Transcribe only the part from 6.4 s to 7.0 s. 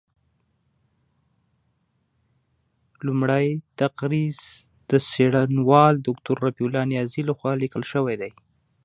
رفیع الله